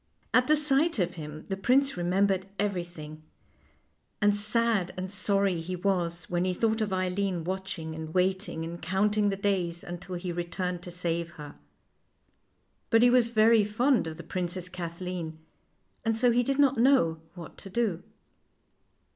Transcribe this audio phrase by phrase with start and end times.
[0.33, 3.21] At the sight of him the prince remembered every thing,
[4.19, 8.81] and sad and sorry he was when he thought of Eileen watching and waiting and
[8.81, 11.53] counting the days until he returned to save her.
[12.89, 15.37] But he was very fond of the Princess Kathleen,
[16.03, 18.01] and so he did not know what to do.